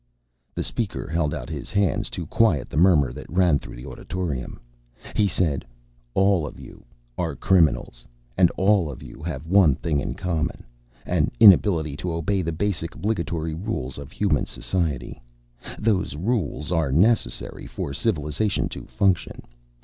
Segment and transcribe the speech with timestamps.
[0.55, 4.59] The speaker held out his hands to quiet the murmur that ran through the auditorium.
[5.15, 5.63] He said,
[6.15, 6.83] "All of you
[7.19, 8.07] are criminals.
[8.35, 10.63] And all of you have one thing in common:
[11.05, 15.21] an inability to obey the basic obligatory rules of human society.
[15.77, 19.43] Those rules are necessary for civilization to function.